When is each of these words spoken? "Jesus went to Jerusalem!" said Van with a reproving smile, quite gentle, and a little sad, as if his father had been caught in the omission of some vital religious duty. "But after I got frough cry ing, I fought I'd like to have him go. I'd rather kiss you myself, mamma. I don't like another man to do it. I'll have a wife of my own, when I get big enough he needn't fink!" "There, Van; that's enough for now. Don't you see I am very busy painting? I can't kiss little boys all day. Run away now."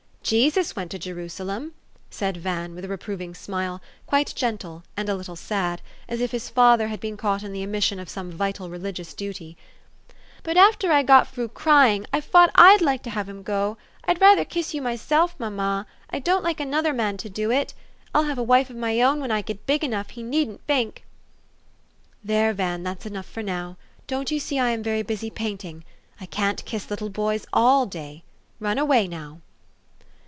"Jesus 0.23 0.77
went 0.77 0.91
to 0.91 0.99
Jerusalem!" 0.99 1.73
said 2.09 2.37
Van 2.37 2.73
with 2.73 2.85
a 2.85 2.87
reproving 2.87 3.35
smile, 3.35 3.81
quite 4.05 4.33
gentle, 4.33 4.83
and 4.95 5.09
a 5.09 5.15
little 5.15 5.35
sad, 5.35 5.81
as 6.07 6.21
if 6.21 6.31
his 6.31 6.49
father 6.49 6.87
had 6.87 7.01
been 7.01 7.17
caught 7.17 7.43
in 7.43 7.51
the 7.51 7.63
omission 7.65 7.99
of 7.99 8.07
some 8.07 8.31
vital 8.31 8.69
religious 8.69 9.13
duty. 9.13 9.57
"But 10.43 10.55
after 10.55 10.89
I 10.89 11.03
got 11.03 11.27
frough 11.27 11.49
cry 11.49 11.89
ing, 11.95 12.05
I 12.13 12.21
fought 12.21 12.51
I'd 12.55 12.79
like 12.81 13.03
to 13.03 13.09
have 13.09 13.27
him 13.27 13.43
go. 13.43 13.77
I'd 14.05 14.21
rather 14.21 14.45
kiss 14.45 14.73
you 14.73 14.81
myself, 14.81 15.35
mamma. 15.37 15.85
I 16.11 16.19
don't 16.19 16.45
like 16.45 16.61
another 16.61 16.93
man 16.93 17.17
to 17.17 17.29
do 17.29 17.51
it. 17.51 17.73
I'll 18.15 18.23
have 18.23 18.37
a 18.37 18.43
wife 18.43 18.69
of 18.69 18.77
my 18.77 19.01
own, 19.01 19.19
when 19.19 19.31
I 19.31 19.41
get 19.41 19.65
big 19.65 19.83
enough 19.83 20.11
he 20.11 20.23
needn't 20.23 20.65
fink!" 20.65 21.03
"There, 22.23 22.53
Van; 22.53 22.83
that's 22.83 23.05
enough 23.07 23.27
for 23.27 23.43
now. 23.43 23.75
Don't 24.07 24.31
you 24.31 24.39
see 24.39 24.59
I 24.59 24.69
am 24.69 24.81
very 24.83 25.01
busy 25.01 25.29
painting? 25.29 25.83
I 26.21 26.25
can't 26.25 26.63
kiss 26.63 26.89
little 26.89 27.09
boys 27.09 27.45
all 27.51 27.85
day. 27.85 28.23
Run 28.61 28.77
away 28.77 29.09
now." 29.09 29.41